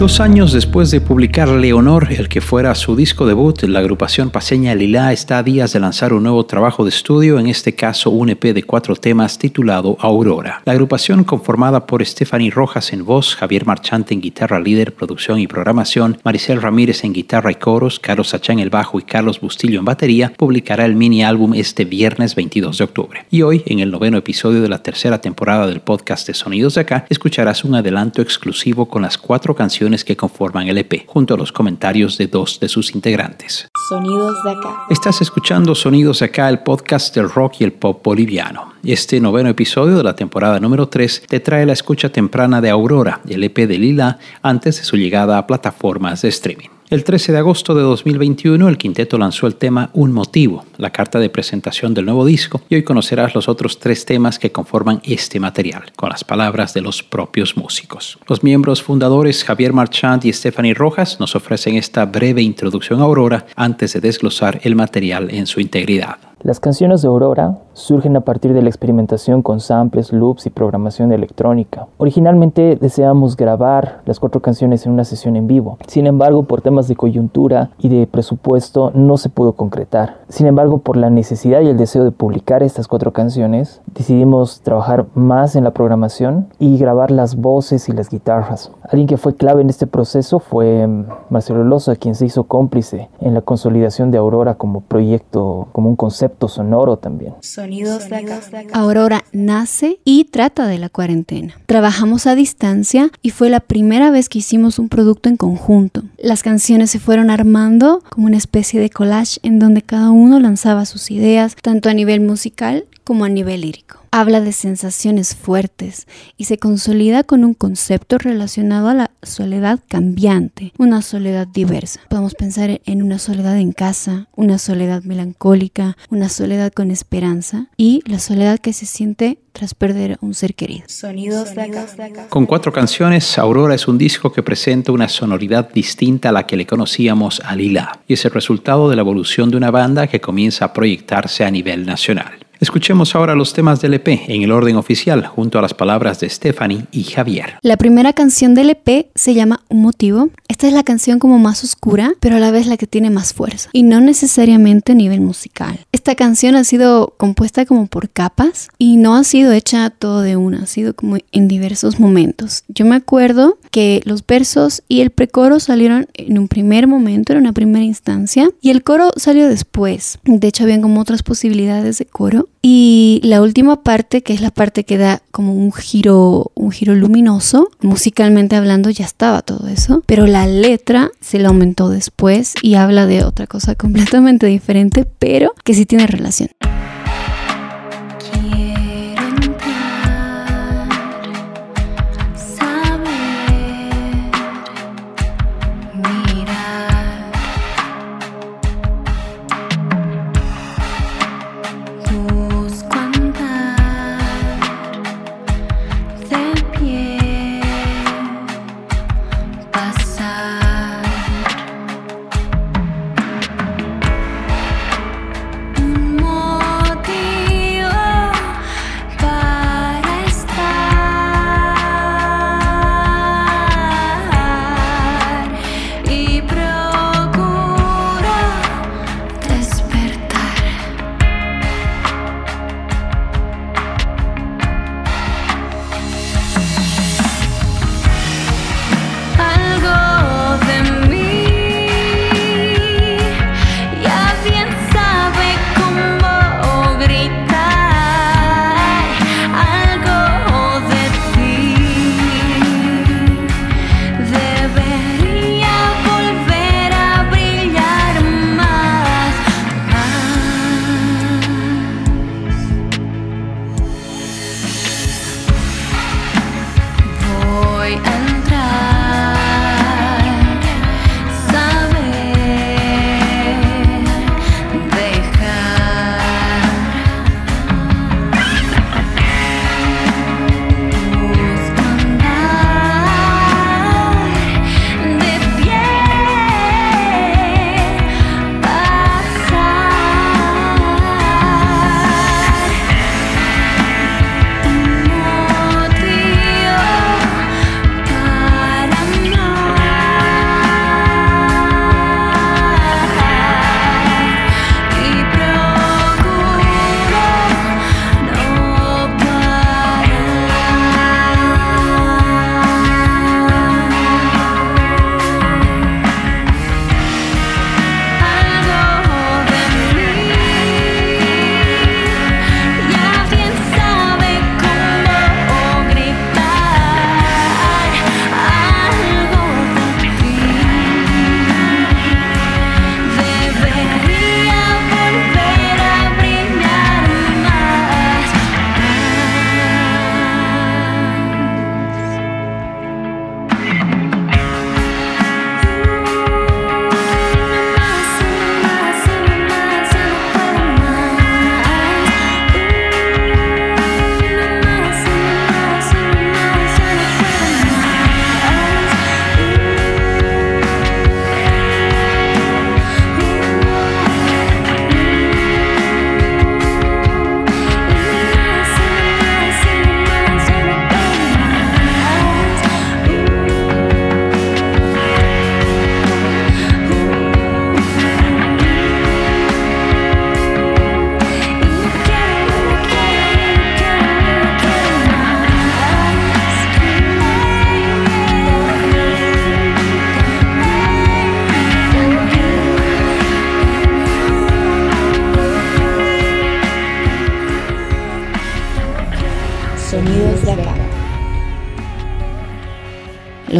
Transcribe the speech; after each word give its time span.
Dos 0.00 0.18
años 0.18 0.54
después 0.54 0.90
de 0.90 1.02
publicar 1.02 1.50
Leonor, 1.50 2.10
el 2.10 2.30
que 2.30 2.40
fuera 2.40 2.74
su 2.74 2.96
disco 2.96 3.26
debut, 3.26 3.64
la 3.64 3.80
agrupación 3.80 4.30
paseña 4.30 4.74
Lila 4.74 5.12
está 5.12 5.36
a 5.36 5.42
días 5.42 5.74
de 5.74 5.80
lanzar 5.80 6.14
un 6.14 6.22
nuevo 6.22 6.46
trabajo 6.46 6.84
de 6.84 6.88
estudio, 6.88 7.38
en 7.38 7.46
este 7.46 7.74
caso 7.74 8.08
un 8.08 8.30
EP 8.30 8.42
de 8.54 8.62
cuatro 8.62 8.96
temas 8.96 9.36
titulado 9.36 9.98
Aurora. 10.00 10.62
La 10.64 10.72
agrupación, 10.72 11.22
conformada 11.22 11.84
por 11.84 12.02
Stephanie 12.02 12.50
Rojas 12.50 12.94
en 12.94 13.04
voz, 13.04 13.36
Javier 13.36 13.66
Marchante 13.66 14.14
en 14.14 14.22
guitarra 14.22 14.58
líder, 14.58 14.94
producción 14.94 15.38
y 15.38 15.46
programación, 15.46 16.16
Maricel 16.24 16.62
Ramírez 16.62 17.04
en 17.04 17.12
guitarra 17.12 17.52
y 17.52 17.56
coros, 17.56 18.00
Carlos 18.00 18.28
Sachán 18.28 18.58
en 18.58 18.62
el 18.62 18.70
bajo 18.70 18.98
y 18.98 19.02
Carlos 19.02 19.38
Bustillo 19.38 19.80
en 19.80 19.84
batería, 19.84 20.32
publicará 20.34 20.86
el 20.86 20.94
mini 20.94 21.22
álbum 21.22 21.52
este 21.52 21.84
viernes 21.84 22.34
22 22.36 22.78
de 22.78 22.84
octubre. 22.84 23.26
Y 23.30 23.42
hoy, 23.42 23.62
en 23.66 23.80
el 23.80 23.90
noveno 23.90 24.16
episodio 24.16 24.62
de 24.62 24.68
la 24.70 24.82
tercera 24.82 25.20
temporada 25.20 25.66
del 25.66 25.80
podcast 25.80 26.26
de 26.26 26.32
Sonidos 26.32 26.76
de 26.76 26.80
Acá, 26.80 27.04
escucharás 27.10 27.66
un 27.66 27.74
adelanto 27.74 28.22
exclusivo 28.22 28.88
con 28.88 29.02
las 29.02 29.18
cuatro 29.18 29.54
canciones 29.54 29.89
que 30.04 30.16
conforman 30.16 30.68
el 30.68 30.78
EP, 30.78 31.04
junto 31.06 31.34
a 31.34 31.36
los 31.36 31.52
comentarios 31.52 32.16
de 32.18 32.26
dos 32.26 32.60
de 32.60 32.68
sus 32.68 32.94
integrantes. 32.94 33.68
Sonidos 33.90 34.40
de 34.44 34.52
acá. 34.52 34.86
Estás 34.88 35.20
escuchando 35.20 35.74
Sonidos 35.74 36.20
de 36.20 36.26
acá, 36.26 36.48
el 36.48 36.60
podcast 36.60 37.12
del 37.12 37.28
rock 37.28 37.54
y 37.58 37.64
el 37.64 37.72
pop 37.72 38.00
boliviano. 38.04 38.74
Este 38.84 39.18
noveno 39.18 39.48
episodio 39.48 39.96
de 39.96 40.04
la 40.04 40.14
temporada 40.14 40.60
número 40.60 40.88
3 40.88 41.24
te 41.26 41.40
trae 41.40 41.66
la 41.66 41.72
escucha 41.72 42.08
temprana 42.08 42.60
de 42.60 42.70
Aurora, 42.70 43.20
el 43.28 43.42
EP 43.42 43.66
de 43.66 43.78
Lila, 43.78 44.20
antes 44.42 44.78
de 44.78 44.84
su 44.84 44.96
llegada 44.96 45.38
a 45.38 45.46
plataformas 45.48 46.22
de 46.22 46.28
streaming. 46.28 46.68
El 46.90 47.04
13 47.04 47.30
de 47.30 47.38
agosto 47.38 47.76
de 47.76 47.82
2021, 47.82 48.68
el 48.68 48.76
quinteto 48.76 49.16
lanzó 49.16 49.46
el 49.46 49.54
tema 49.54 49.90
Un 49.92 50.10
Motivo, 50.10 50.64
la 50.76 50.90
carta 50.90 51.20
de 51.20 51.30
presentación 51.30 51.94
del 51.94 52.04
nuevo 52.04 52.24
disco, 52.24 52.62
y 52.68 52.74
hoy 52.74 52.82
conocerás 52.82 53.32
los 53.32 53.48
otros 53.48 53.78
tres 53.78 54.04
temas 54.04 54.40
que 54.40 54.50
conforman 54.50 55.00
este 55.04 55.38
material, 55.38 55.92
con 55.94 56.08
las 56.08 56.24
palabras 56.24 56.74
de 56.74 56.80
los 56.80 57.04
propios 57.04 57.56
músicos. 57.56 58.18
Los 58.26 58.42
miembros 58.42 58.82
fundadores 58.82 59.44
Javier 59.44 59.72
Marchand 59.72 60.24
y 60.24 60.32
Stephanie 60.32 60.74
Rojas 60.74 61.20
nos 61.20 61.36
ofrecen 61.36 61.76
esta 61.76 62.06
breve 62.06 62.42
introducción 62.42 62.98
a 62.98 63.04
Aurora 63.04 63.46
antes 63.54 63.79
de 63.86 64.00
desglosar 64.00 64.60
el 64.62 64.76
material 64.76 65.28
en 65.30 65.46
su 65.46 65.60
integridad. 65.60 66.16
Las 66.42 66.60
canciones 66.60 67.02
de 67.02 67.08
Aurora 67.08 67.58
surgen 67.72 68.16
a 68.16 68.20
partir 68.20 68.52
de 68.52 68.62
la 68.62 68.68
experimentación 68.68 69.42
con 69.42 69.60
samples, 69.60 70.12
loops 70.12 70.46
y 70.46 70.50
programación 70.50 71.12
electrónica. 71.12 71.86
Originalmente 71.98 72.76
deseamos 72.80 73.36
grabar 73.36 74.02
las 74.04 74.20
cuatro 74.20 74.40
canciones 74.40 74.86
en 74.86 74.92
una 74.92 75.04
sesión 75.04 75.36
en 75.36 75.46
vivo. 75.46 75.78
Sin 75.86 76.06
embargo, 76.06 76.44
por 76.44 76.62
temas 76.62 76.88
de 76.88 76.96
coyuntura 76.96 77.70
y 77.78 77.88
de 77.88 78.06
presupuesto 78.06 78.90
no 78.94 79.16
se 79.16 79.28
pudo 79.28 79.52
concretar. 79.52 80.18
Sin 80.28 80.46
embargo, 80.46 80.78
por 80.78 80.96
la 80.96 81.10
necesidad 81.10 81.60
y 81.60 81.68
el 81.68 81.76
deseo 81.76 82.04
de 82.04 82.12
publicar 82.12 82.62
estas 82.62 82.88
cuatro 82.88 83.12
canciones, 83.12 83.80
decidimos 83.94 84.60
trabajar 84.60 85.06
más 85.14 85.56
en 85.56 85.64
la 85.64 85.72
programación 85.72 86.48
y 86.58 86.78
grabar 86.78 87.10
las 87.10 87.36
voces 87.36 87.88
y 87.88 87.92
las 87.92 88.10
guitarras. 88.10 88.72
Alguien 88.84 89.06
que 89.06 89.16
fue 89.16 89.34
clave 89.34 89.62
en 89.62 89.70
este 89.70 89.86
proceso 89.86 90.40
fue 90.40 90.86
mm, 90.86 91.06
Marcelo 91.30 91.64
Loza, 91.64 91.96
quien 91.96 92.14
se 92.14 92.26
hizo 92.26 92.44
cómplice 92.44 93.08
en 93.20 93.34
la 93.34 93.40
consolidación 93.40 94.10
de 94.10 94.18
Aurora 94.18 94.54
como 94.54 94.80
proyecto, 94.80 95.68
como 95.72 95.88
un 95.88 95.96
concepto 95.96 96.48
sonoro 96.48 96.96
también. 96.96 97.34
Sonidos 97.60 98.08
de 98.08 98.16
acá. 98.16 98.40
Aurora 98.72 99.24
nace 99.32 100.00
y 100.02 100.24
trata 100.24 100.66
de 100.66 100.78
la 100.78 100.88
cuarentena. 100.88 101.60
Trabajamos 101.66 102.26
a 102.26 102.34
distancia 102.34 103.10
y 103.20 103.30
fue 103.30 103.50
la 103.50 103.60
primera 103.60 104.10
vez 104.10 104.30
que 104.30 104.38
hicimos 104.38 104.78
un 104.78 104.88
producto 104.88 105.28
en 105.28 105.36
conjunto. 105.36 106.04
Las 106.16 106.42
canciones 106.42 106.90
se 106.90 106.98
fueron 106.98 107.28
armando 107.28 108.02
como 108.08 108.28
una 108.28 108.38
especie 108.38 108.80
de 108.80 108.88
collage 108.88 109.40
en 109.42 109.58
donde 109.58 109.82
cada 109.82 110.10
uno 110.10 110.40
lanzaba 110.40 110.86
sus 110.86 111.10
ideas, 111.10 111.54
tanto 111.60 111.90
a 111.90 111.94
nivel 111.94 112.22
musical 112.22 112.86
como 113.10 113.24
a 113.24 113.28
nivel 113.28 113.62
lírico 113.62 114.00
habla 114.12 114.40
de 114.40 114.52
sensaciones 114.52 115.34
fuertes 115.34 116.06
y 116.36 116.44
se 116.44 116.58
consolida 116.58 117.22
con 117.22 117.44
un 117.44 117.54
concepto 117.54 118.18
relacionado 118.18 118.88
a 118.88 118.94
la 118.94 119.10
soledad 119.22 119.80
cambiante, 119.88 120.72
una 120.78 121.02
soledad 121.02 121.46
diversa. 121.46 122.00
Podemos 122.08 122.34
pensar 122.34 122.80
en 122.84 123.02
una 123.02 123.18
soledad 123.18 123.58
en 123.58 123.72
casa, 123.72 124.28
una 124.34 124.58
soledad 124.58 125.02
melancólica, 125.04 125.96
una 126.10 126.28
soledad 126.28 126.72
con 126.72 126.90
esperanza 126.90 127.66
y 127.76 128.02
la 128.06 128.18
soledad 128.18 128.58
que 128.58 128.72
se 128.72 128.86
siente 128.86 129.38
tras 129.52 129.74
perder 129.74 130.12
a 130.12 130.18
un 130.20 130.34
ser 130.34 130.54
querido. 130.54 130.84
Sonidos 130.86 131.54
de 131.54 131.62
acá. 131.62 131.86
Con 132.28 132.46
cuatro 132.46 132.72
canciones, 132.72 133.38
Aurora 133.38 133.74
es 133.74 133.88
un 133.88 133.98
disco 133.98 134.32
que 134.32 134.42
presenta 134.42 134.92
una 134.92 135.08
sonoridad 135.08 135.70
distinta 135.72 136.28
a 136.28 136.32
la 136.32 136.46
que 136.46 136.56
le 136.56 136.66
conocíamos 136.66 137.40
a 137.44 137.56
Lila 137.56 138.00
y 138.06 138.14
es 138.14 138.24
el 138.24 138.30
resultado 138.30 138.88
de 138.88 138.96
la 138.96 139.02
evolución 139.02 139.50
de 139.50 139.56
una 139.56 139.70
banda 139.70 140.06
que 140.06 140.20
comienza 140.20 140.66
a 140.66 140.72
proyectarse 140.72 141.44
a 141.44 141.50
nivel 141.50 141.84
nacional. 141.84 142.39
Escuchemos 142.60 143.14
ahora 143.14 143.34
los 143.34 143.54
temas 143.54 143.80
del 143.80 143.94
EP 143.94 144.08
en 144.28 144.42
el 144.42 144.52
orden 144.52 144.76
oficial, 144.76 145.26
junto 145.26 145.58
a 145.58 145.62
las 145.62 145.72
palabras 145.72 146.20
de 146.20 146.28
Stephanie 146.28 146.84
y 146.92 147.04
Javier. 147.04 147.54
La 147.62 147.78
primera 147.78 148.12
canción 148.12 148.52
del 148.54 148.68
EP 148.68 149.06
se 149.14 149.32
llama 149.32 149.62
Un 149.70 149.80
motivo. 149.80 150.28
Esta 150.46 150.68
es 150.68 150.74
la 150.74 150.82
canción 150.82 151.18
como 151.18 151.38
más 151.38 151.64
oscura, 151.64 152.12
pero 152.20 152.36
a 152.36 152.38
la 152.38 152.50
vez 152.50 152.66
la 152.66 152.76
que 152.76 152.86
tiene 152.86 153.08
más 153.08 153.32
fuerza, 153.32 153.70
y 153.72 153.82
no 153.82 154.02
necesariamente 154.02 154.92
a 154.92 154.94
nivel 154.94 155.22
musical. 155.22 155.80
Esta 155.90 156.14
canción 156.14 156.54
ha 156.54 156.64
sido 156.64 157.14
compuesta 157.16 157.64
como 157.64 157.86
por 157.86 158.10
capas 158.10 158.68
y 158.76 158.98
no 158.98 159.16
ha 159.16 159.24
sido 159.24 159.52
hecha 159.52 159.88
todo 159.88 160.20
de 160.20 160.36
una, 160.36 160.64
ha 160.64 160.66
sido 160.66 160.94
como 160.94 161.16
en 161.32 161.48
diversos 161.48 161.98
momentos. 161.98 162.64
Yo 162.68 162.84
me 162.84 162.94
acuerdo 162.94 163.56
que 163.70 164.02
los 164.04 164.26
versos 164.26 164.82
y 164.86 165.00
el 165.00 165.08
precoro 165.08 165.60
salieron 165.60 166.08
en 166.12 166.38
un 166.38 166.46
primer 166.46 166.86
momento, 166.86 167.32
en 167.32 167.38
una 167.38 167.54
primera 167.54 167.86
instancia, 167.86 168.50
y 168.60 168.68
el 168.68 168.82
coro 168.82 169.12
salió 169.16 169.48
después. 169.48 170.18
De 170.24 170.48
hecho, 170.48 170.64
habían 170.64 170.82
como 170.82 171.00
otras 171.00 171.22
posibilidades 171.22 171.96
de 171.96 172.04
coro 172.04 172.49
y 172.62 173.20
la 173.24 173.40
última 173.40 173.82
parte, 173.82 174.22
que 174.22 174.34
es 174.34 174.40
la 174.40 174.50
parte 174.50 174.84
que 174.84 174.98
da 174.98 175.22
como 175.30 175.54
un 175.54 175.72
giro, 175.72 176.52
un 176.54 176.70
giro 176.70 176.94
luminoso, 176.94 177.70
musicalmente 177.80 178.56
hablando 178.56 178.90
ya 178.90 179.04
estaba 179.04 179.40
todo 179.40 179.68
eso, 179.68 180.02
pero 180.06 180.26
la 180.26 180.46
letra 180.46 181.10
se 181.20 181.38
la 181.38 181.48
aumentó 181.48 181.88
después 181.88 182.54
y 182.60 182.74
habla 182.74 183.06
de 183.06 183.24
otra 183.24 183.46
cosa 183.46 183.74
completamente 183.74 184.46
diferente, 184.46 185.06
pero 185.18 185.54
que 185.64 185.74
sí 185.74 185.86
tiene 185.86 186.06
relación. 186.06 186.50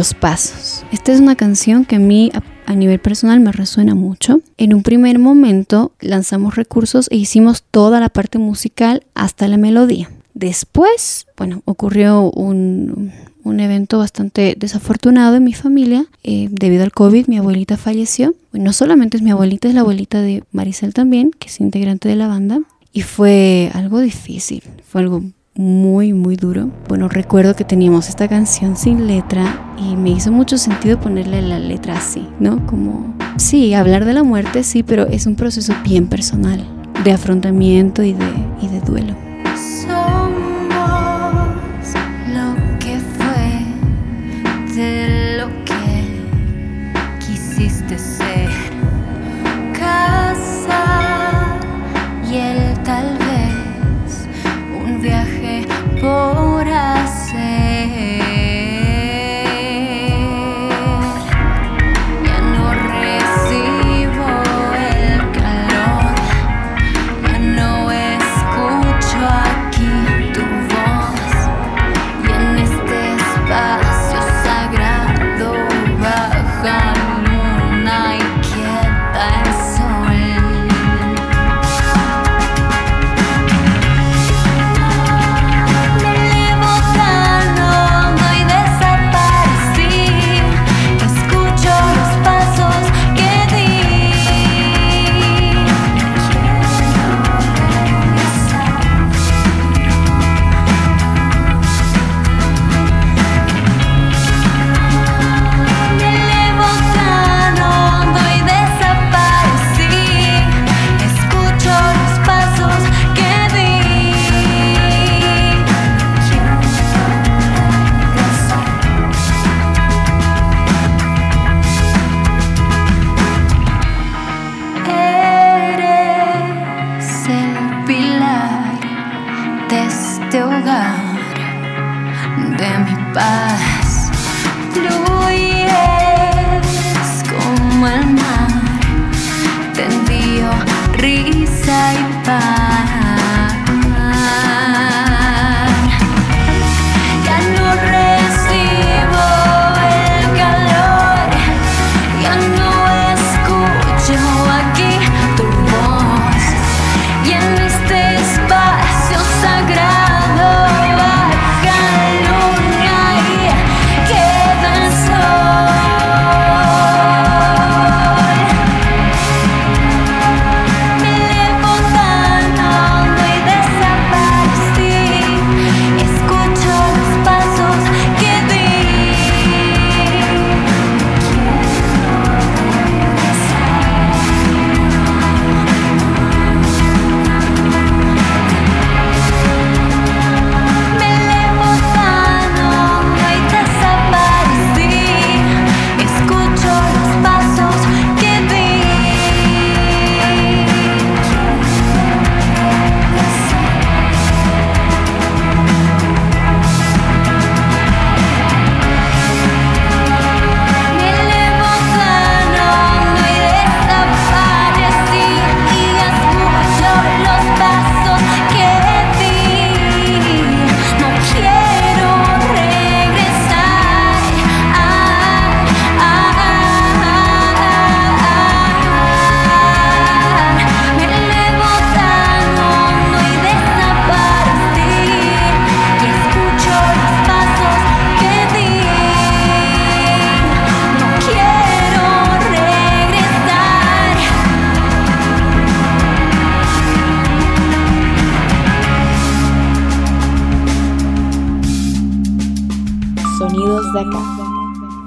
Los 0.01 0.15
Pasos. 0.15 0.83
Esta 0.91 1.11
es 1.11 1.19
una 1.19 1.35
canción 1.35 1.85
que 1.85 1.97
a 1.97 1.99
mí 1.99 2.31
a, 2.65 2.73
nivel 2.73 2.97
personal 2.97 3.39
me 3.39 3.51
resuena 3.51 3.93
mucho. 3.93 4.41
En 4.57 4.73
un 4.73 4.81
primer 4.81 5.19
momento 5.19 5.91
lanzamos 5.99 6.55
recursos 6.55 7.07
e 7.11 7.17
hicimos 7.17 7.61
toda 7.69 7.99
la 7.99 8.09
parte 8.09 8.39
musical 8.39 9.03
hasta 9.13 9.47
la 9.47 9.57
melodía. 9.57 10.09
Después, 10.33 11.27
bueno, 11.37 11.61
ocurrió 11.65 12.31
un, 12.31 13.11
un 13.43 13.59
evento 13.59 13.99
bastante 13.99 14.55
desafortunado 14.57 15.35
en 15.35 15.43
mi 15.43 15.53
familia. 15.53 16.07
Eh, 16.23 16.47
debido 16.49 16.83
al 16.83 16.93
COVID, 16.93 17.27
mi 17.27 17.37
abuelita 17.37 17.77
falleció. 17.77 18.33
no 18.53 18.73
solamente 18.73 19.17
es 19.17 19.21
mi 19.21 19.29
abuelita, 19.29 19.67
es 19.67 19.75
la 19.75 19.81
abuelita 19.81 20.23
de 20.23 20.43
Maricel 20.51 20.95
también, 20.95 21.29
que 21.29 21.47
es 21.47 21.59
integrante 21.59 22.09
de 22.09 22.15
la 22.15 22.25
banda. 22.25 22.59
Y 22.91 23.03
fue 23.03 23.69
algo 23.75 23.99
difícil, 23.99 24.63
fue 24.83 25.01
algo 25.01 25.21
muy, 25.55 26.13
muy 26.13 26.35
duro. 26.35 26.69
Bueno, 26.87 27.09
recuerdo 27.09 27.55
que 27.55 27.63
teníamos 27.63 28.09
esta 28.09 28.27
canción 28.27 28.77
sin 28.77 29.07
letra 29.07 29.73
y 29.77 29.95
me 29.95 30.11
hizo 30.11 30.31
mucho 30.31 30.57
sentido 30.57 30.99
ponerle 30.99 31.41
la 31.41 31.59
letra 31.59 31.97
así, 31.97 32.27
¿no? 32.39 32.65
Como, 32.67 33.13
sí, 33.37 33.73
hablar 33.73 34.05
de 34.05 34.13
la 34.13 34.23
muerte, 34.23 34.63
sí, 34.63 34.83
pero 34.83 35.07
es 35.07 35.25
un 35.25 35.35
proceso 35.35 35.73
bien 35.83 36.07
personal, 36.07 36.65
de 37.03 37.11
afrontamiento 37.11 38.03
y 38.03 38.13
de, 38.13 38.29
y 38.61 38.67
de 38.67 38.79
duelo. 38.81 39.15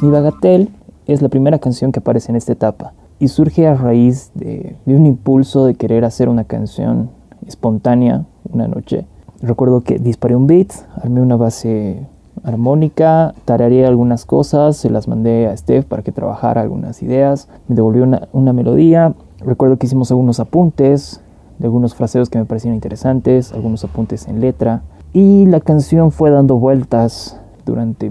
Mi 0.03 0.11
Bagatel 0.11 0.71
es 1.07 1.23
la 1.23 1.29
primera 1.29 1.59
canción 1.59 1.93
que 1.93 2.01
aparece 2.01 2.33
en 2.33 2.37
esta 2.37 2.53
etapa 2.53 2.93
y 3.21 3.29
surge 3.29 3.67
a 3.67 3.75
raíz 3.75 4.33
de, 4.35 4.77
un 4.87 5.07
impulso 5.07 5.67
de 5.67 5.75
querer 5.75 6.05
hacer 6.05 6.29
una 6.29 6.45
canción 6.45 7.11
espontánea 7.47 8.25
una 8.53 8.67
noche. 8.67 9.07
Recuerdo 9.41 9.83
que 9.83 9.99
disparé 9.99 10.35
un 10.35 10.47
beat, 10.47 10.73
armé 11.01 11.21
una 11.21 11.37
base 11.37 12.07
armónica, 12.43 13.35
tarareé 13.45 13.87
algunas 13.87 14.25
cosas, 14.25 14.77
se 14.77 14.91
las 14.91 15.07
mandé 15.07 15.47
a 15.47 15.57
Steph 15.57 15.85
para 15.85 16.03
que 16.03 16.13
trabajara 16.13 16.61
algunas 16.61 17.03
ideas, 17.03 17.49
me 17.69 17.77
devolvió 17.77 18.05
una, 18.33 18.53
melodía. 18.53 19.15
Recuerdo 19.41 19.77
que 19.77 19.87
hicimos 19.87 20.11
algunos 20.11 20.41
apuntes 20.41 21.21
de 21.59 21.67
algunos 21.67 21.95
fraseos 21.95 22.29
que 22.31 22.39
me 22.39 22.45
parecían 22.45 22.75
interesantes, 22.75 23.53
algunos 23.53 23.85
apuntes 23.85 24.27
en 24.27 24.41
letra 24.41 24.83
y 25.13 25.47
la 25.47 25.61
canción 25.61 26.11
fue 26.11 26.31
dando 26.31 26.59
vueltas 26.59 27.41
durante 27.65 28.11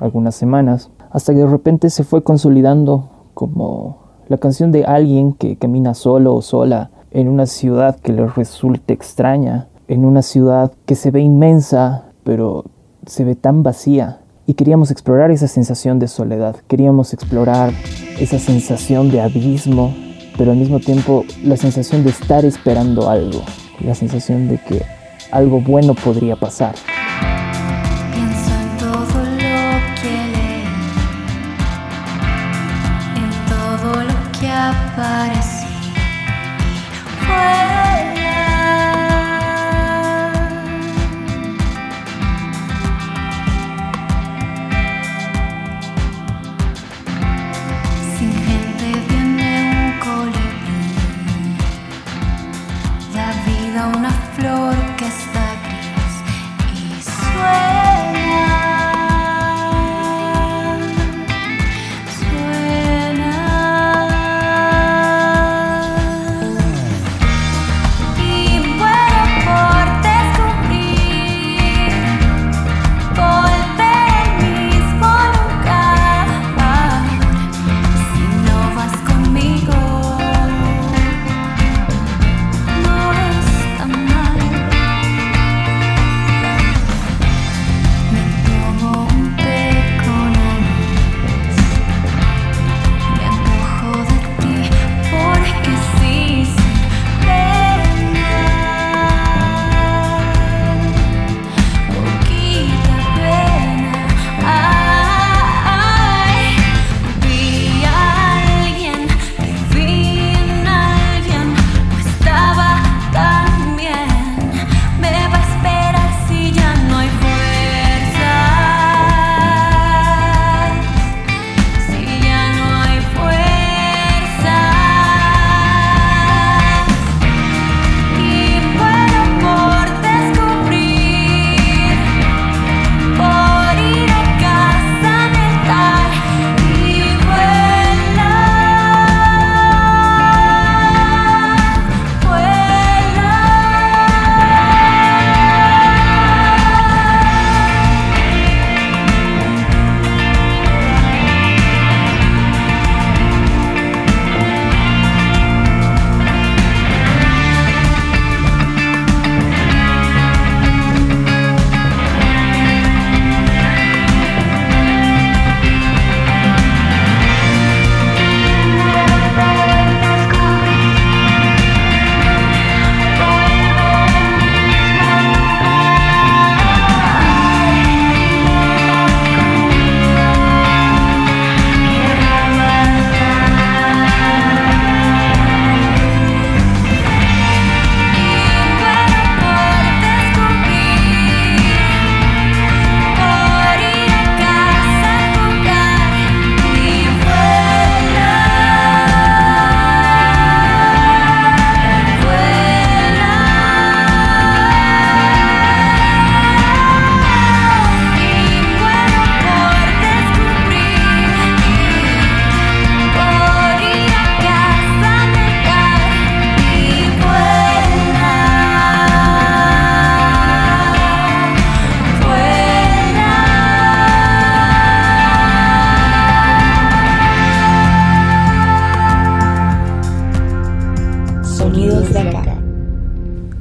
algunas 0.00 0.34
semanas 0.34 0.90
hasta 1.10 1.32
que 1.32 1.40
de 1.40 1.46
repente 1.46 1.90
se 1.90 2.04
fue 2.04 2.22
consolidando 2.22 3.10
como 3.34 3.98
la 4.28 4.38
canción 4.38 4.72
de 4.72 4.84
alguien 4.84 5.32
que 5.32 5.56
camina 5.56 5.94
solo 5.94 6.34
o 6.34 6.42
sola 6.42 6.90
en 7.10 7.28
una 7.28 7.46
ciudad 7.46 7.98
que 7.98 8.12
le 8.12 8.26
resulte 8.26 8.92
extraña, 8.92 9.68
en 9.88 10.04
una 10.04 10.22
ciudad 10.22 10.72
que 10.86 10.94
se 10.94 11.10
ve 11.10 11.20
inmensa 11.20 12.04
pero 12.22 12.64
se 13.06 13.24
ve 13.24 13.34
tan 13.34 13.62
vacía. 13.62 14.20
Y 14.46 14.54
queríamos 14.54 14.90
explorar 14.90 15.30
esa 15.30 15.48
sensación 15.48 15.98
de 15.98 16.08
soledad, 16.08 16.56
queríamos 16.66 17.12
explorar 17.12 17.72
esa 18.18 18.38
sensación 18.38 19.10
de 19.10 19.20
abismo, 19.20 19.94
pero 20.36 20.52
al 20.52 20.58
mismo 20.58 20.80
tiempo 20.80 21.24
la 21.44 21.56
sensación 21.56 22.02
de 22.04 22.10
estar 22.10 22.44
esperando 22.44 23.08
algo, 23.08 23.40
la 23.84 23.94
sensación 23.94 24.48
de 24.48 24.58
que 24.58 24.82
algo 25.30 25.60
bueno 25.60 25.94
podría 25.94 26.36
pasar. 26.36 26.74
Lo 34.70 35.59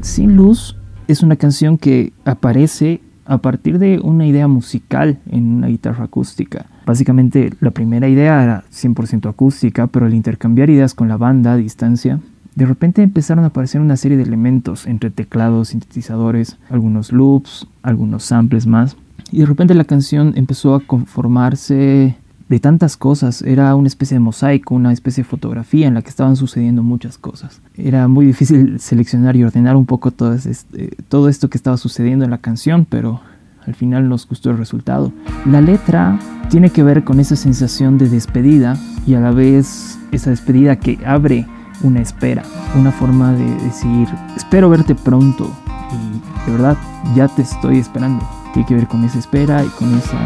Sin 0.01 0.35
Luz 0.35 0.75
es 1.07 1.23
una 1.23 1.35
canción 1.35 1.77
que 1.77 2.13
aparece 2.25 3.01
a 3.25 3.37
partir 3.37 3.77
de 3.77 3.99
una 3.99 4.25
idea 4.25 4.47
musical 4.47 5.19
en 5.29 5.57
una 5.57 5.67
guitarra 5.67 6.05
acústica. 6.05 6.65
Básicamente 6.85 7.53
la 7.59 7.71
primera 7.71 8.07
idea 8.07 8.43
era 8.43 8.63
100% 8.71 9.29
acústica, 9.29 9.87
pero 9.87 10.07
al 10.07 10.15
intercambiar 10.15 10.69
ideas 10.69 10.95
con 10.95 11.07
la 11.07 11.17
banda 11.17 11.53
a 11.53 11.57
distancia, 11.57 12.19
de 12.55 12.65
repente 12.65 13.03
empezaron 13.03 13.43
a 13.43 13.47
aparecer 13.47 13.81
una 13.81 13.97
serie 13.97 14.17
de 14.17 14.23
elementos 14.23 14.87
entre 14.87 15.11
teclados, 15.11 15.69
sintetizadores, 15.69 16.57
algunos 16.69 17.11
loops, 17.11 17.67
algunos 17.83 18.23
samples 18.23 18.65
más. 18.65 18.97
Y 19.31 19.39
de 19.39 19.45
repente 19.45 19.75
la 19.75 19.83
canción 19.83 20.33
empezó 20.35 20.73
a 20.73 20.79
conformarse 20.79 22.15
de 22.49 22.59
tantas 22.59 22.97
cosas. 22.97 23.41
Era 23.43 23.73
una 23.75 23.87
especie 23.87 24.15
de 24.15 24.19
mosaico, 24.19 24.75
una 24.75 24.91
especie 24.91 25.23
de 25.23 25.29
fotografía 25.29 25.87
en 25.87 25.93
la 25.93 26.01
que 26.01 26.09
estaban 26.09 26.35
sucediendo 26.35 26.83
muchas 26.83 27.17
cosas. 27.17 27.61
Era 27.77 28.07
muy 28.07 28.25
difícil 28.25 28.79
seleccionar 28.79 29.35
y 29.35 29.43
ordenar 29.43 29.75
un 29.75 29.85
poco 29.85 30.11
todo, 30.11 30.33
este, 30.33 30.97
todo 31.07 31.29
esto 31.29 31.49
que 31.49 31.57
estaba 31.57 31.77
sucediendo 31.77 32.25
en 32.25 32.31
la 32.31 32.39
canción, 32.39 32.85
pero 32.89 33.21
al 33.65 33.75
final 33.75 34.09
nos 34.09 34.27
gustó 34.27 34.49
el 34.49 34.57
resultado. 34.57 35.13
La 35.45 35.61
letra 35.61 36.19
tiene 36.49 36.71
que 36.71 36.83
ver 36.83 37.03
con 37.03 37.19
esa 37.19 37.35
sensación 37.35 37.99
de 37.99 38.09
despedida 38.09 38.75
y 39.05 39.13
a 39.13 39.19
la 39.19 39.31
vez 39.31 39.99
esa 40.11 40.31
despedida 40.31 40.77
que 40.77 40.97
abre 41.05 41.45
una 41.83 42.01
espera, 42.01 42.43
una 42.75 42.91
forma 42.91 43.31
de 43.31 43.45
decir, 43.63 44.07
espero 44.35 44.69
verte 44.69 44.95
pronto 44.95 45.49
y 45.91 46.49
de 46.49 46.57
verdad 46.57 46.77
ya 47.15 47.27
te 47.27 47.43
estoy 47.43 47.77
esperando. 47.77 48.27
Tiene 48.53 48.67
que 48.67 48.75
ver 48.75 48.87
con 48.87 49.03
esa 49.03 49.19
espera 49.19 49.63
y 49.63 49.67
con 49.67 49.93
esa 49.95 50.17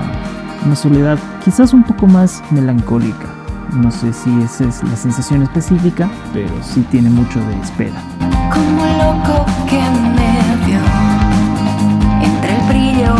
una 0.65 0.75
soledad 0.75 1.17
quizás 1.43 1.73
un 1.73 1.83
poco 1.83 2.07
más 2.07 2.41
melancólica. 2.51 3.27
No 3.73 3.89
sé 3.91 4.13
si 4.13 4.29
esa 4.41 4.65
es 4.65 4.83
la 4.83 4.95
sensación 4.95 5.41
específica, 5.41 6.09
pero 6.31 6.51
sí 6.61 6.85
tiene 6.91 7.09
mucho 7.09 7.39
de 7.39 7.59
espera. 7.59 8.01
como 8.53 8.85
loco 8.85 9.45
que 9.67 9.79
me 9.79 10.65
vio 10.65 10.79
entre 12.21 12.55
el 12.55 12.63
brillo 12.67 13.15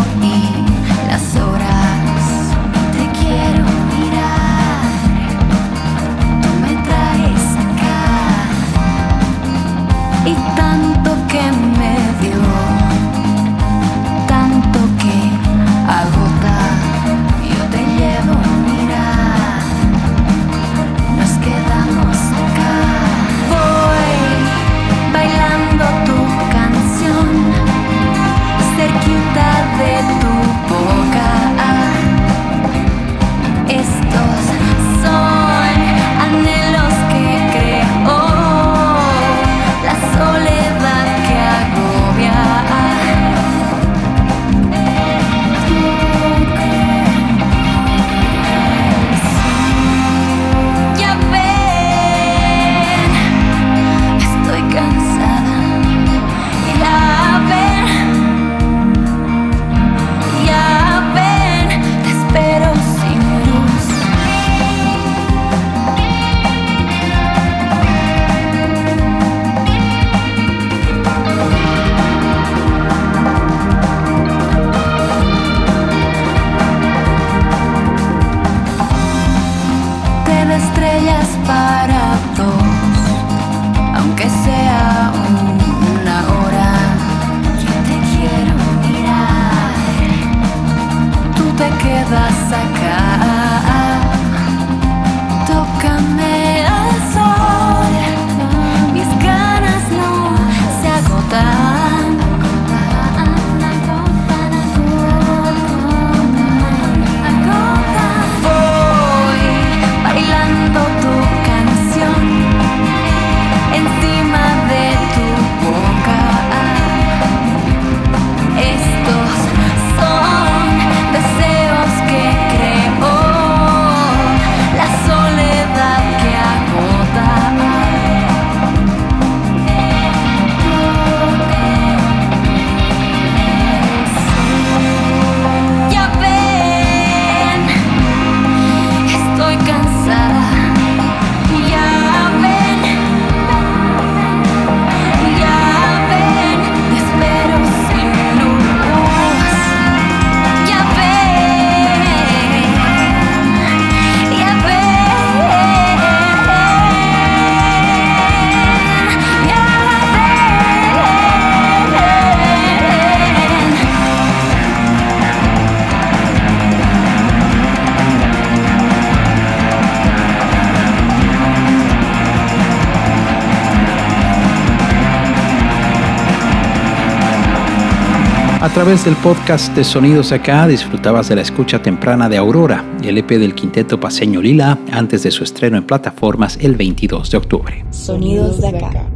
A 178.64 178.70
través 178.70 179.04
del 179.04 179.14
podcast 179.16 179.76
de 179.76 179.84
Sonidos 179.84 180.30
de 180.30 180.36
Acá 180.36 180.66
disfrutabas 180.66 181.28
de 181.28 181.36
la 181.36 181.42
escucha 181.42 181.82
temprana 181.82 182.30
de 182.30 182.38
Aurora, 182.38 182.82
el 183.02 183.18
EP 183.18 183.28
del 183.32 183.54
quinteto 183.54 184.00
paseño 184.00 184.40
Lila, 184.40 184.78
antes 184.90 185.22
de 185.22 185.30
su 185.30 185.44
estreno 185.44 185.76
en 185.76 185.84
plataformas 185.84 186.56
el 186.62 186.74
22 186.74 187.30
de 187.30 187.36
octubre. 187.36 187.84
Sonidos 187.90 188.62
de 188.62 188.68
acá. 188.68 189.06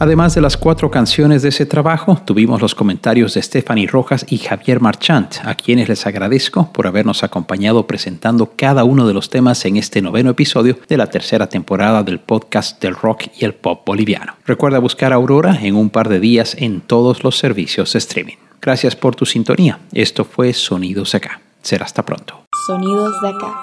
Además 0.00 0.34
de 0.34 0.40
las 0.40 0.56
cuatro 0.56 0.90
canciones 0.90 1.42
de 1.42 1.50
ese 1.50 1.66
trabajo, 1.66 2.20
tuvimos 2.24 2.60
los 2.60 2.74
comentarios 2.74 3.34
de 3.34 3.42
Stephanie 3.42 3.86
Rojas 3.86 4.26
y 4.28 4.38
Javier 4.38 4.80
Marchant, 4.80 5.36
a 5.44 5.54
quienes 5.54 5.88
les 5.88 6.04
agradezco 6.04 6.72
por 6.72 6.88
habernos 6.88 7.22
acompañado 7.22 7.86
presentando 7.86 8.54
cada 8.56 8.82
uno 8.82 9.06
de 9.06 9.14
los 9.14 9.30
temas 9.30 9.64
en 9.66 9.76
este 9.76 10.02
noveno 10.02 10.30
episodio 10.30 10.80
de 10.88 10.96
la 10.96 11.06
tercera 11.06 11.48
temporada 11.48 12.02
del 12.02 12.18
podcast 12.18 12.82
del 12.82 12.96
rock 12.96 13.26
y 13.38 13.44
el 13.44 13.54
pop 13.54 13.86
boliviano. 13.86 14.34
Recuerda 14.44 14.80
buscar 14.80 15.12
a 15.12 15.14
Aurora 15.14 15.60
en 15.62 15.76
un 15.76 15.90
par 15.90 16.08
de 16.08 16.18
días 16.18 16.56
en 16.58 16.80
todos 16.80 17.22
los 17.22 17.38
servicios 17.38 17.92
de 17.92 18.00
streaming. 18.00 18.34
Gracias 18.64 18.96
por 18.96 19.14
tu 19.14 19.26
sintonía. 19.26 19.78
Esto 19.92 20.24
fue 20.24 20.54
Sonidos 20.54 21.14
Acá. 21.14 21.38
Será 21.60 21.84
hasta 21.84 22.02
pronto. 22.02 22.46
Sonidos 22.66 23.20
de 23.20 23.28
acá. 23.28 23.62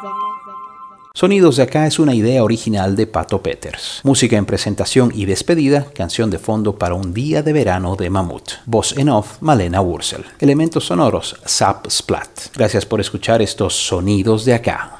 Sonidos 1.15 1.55
de 1.55 1.63
acá 1.63 1.87
es 1.87 1.97
una 1.97 2.13
idea 2.13 2.43
original 2.43 2.95
de 2.95 3.07
Pato 3.07 3.41
Peters. 3.41 4.01
Música 4.03 4.37
en 4.37 4.45
presentación 4.45 5.11
y 5.15 5.25
despedida, 5.25 5.87
canción 5.95 6.29
de 6.29 6.37
fondo 6.37 6.77
para 6.77 6.93
un 6.93 7.15
día 7.15 7.41
de 7.41 7.51
verano 7.51 7.95
de 7.95 8.11
Mamut. 8.11 8.51
Voz 8.67 8.95
en 8.95 9.09
off, 9.09 9.41
Malena 9.41 9.81
Wursel. 9.81 10.23
Elementos 10.39 10.85
sonoros, 10.85 11.35
Zap 11.47 11.89
Splat. 11.89 12.55
Gracias 12.55 12.85
por 12.85 13.01
escuchar 13.01 13.41
estos 13.41 13.73
Sonidos 13.73 14.45
de 14.45 14.53
acá. 14.53 14.99